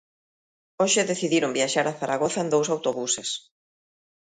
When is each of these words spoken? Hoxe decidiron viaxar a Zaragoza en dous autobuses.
Hoxe 0.81 1.01
decidiron 1.11 1.55
viaxar 1.57 1.85
a 1.87 1.97
Zaragoza 2.01 2.39
en 2.43 2.51
dous 2.53 2.67
autobuses. 2.75 3.29